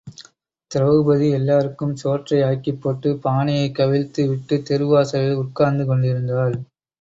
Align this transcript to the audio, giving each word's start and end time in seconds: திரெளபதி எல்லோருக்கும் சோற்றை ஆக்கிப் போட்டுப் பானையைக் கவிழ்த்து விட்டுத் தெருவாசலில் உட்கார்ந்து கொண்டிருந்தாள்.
திரெளபதி 0.71 1.31
எல்லோருக்கும் 1.31 1.95
சோற்றை 1.95 2.41
ஆக்கிப் 2.41 2.81
போட்டுப் 2.81 3.21
பானையைக் 3.25 3.77
கவிழ்த்து 3.77 4.27
விட்டுத் 4.27 4.65
தெருவாசலில் 4.65 5.39
உட்கார்ந்து 5.43 5.85
கொண்டிருந்தாள். 5.85 6.57